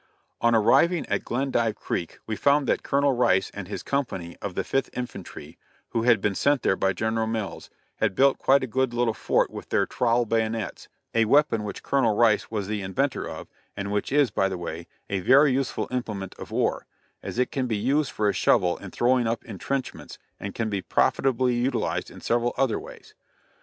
[0.41, 4.63] On arriving at Glendive Creek we found that Colonel Rice and his company of the
[4.63, 8.95] Fifth Infantry, who had been sent there by General Mills, had built quite a good
[8.95, 13.47] little fort with their trowel bayonets a weapon which Colonel Rice was the inventor of,
[13.77, 16.87] and which is, by the way, a very useful implement of war,
[17.21, 20.81] as it can be used for a shovel in throwing up intrenchments and can be
[20.81, 23.13] profitably utilized in several other ways.